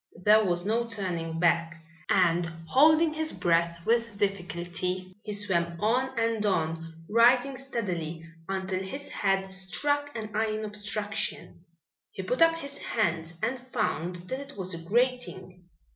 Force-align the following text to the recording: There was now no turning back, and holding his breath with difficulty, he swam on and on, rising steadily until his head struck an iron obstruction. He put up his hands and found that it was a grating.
There 0.23 0.43
was 0.43 0.65
now 0.65 0.79
no 0.79 0.87
turning 0.87 1.39
back, 1.39 1.75
and 2.09 2.43
holding 2.67 3.13
his 3.13 3.31
breath 3.31 3.85
with 3.85 4.17
difficulty, 4.17 5.15
he 5.21 5.31
swam 5.31 5.79
on 5.79 6.17
and 6.17 6.43
on, 6.43 7.05
rising 7.07 7.55
steadily 7.55 8.23
until 8.49 8.81
his 8.81 9.09
head 9.09 9.53
struck 9.53 10.09
an 10.15 10.31
iron 10.35 10.65
obstruction. 10.65 11.65
He 12.11 12.23
put 12.23 12.41
up 12.41 12.55
his 12.55 12.79
hands 12.79 13.33
and 13.43 13.59
found 13.59 14.15
that 14.31 14.39
it 14.39 14.57
was 14.57 14.73
a 14.73 14.79
grating. 14.79 15.69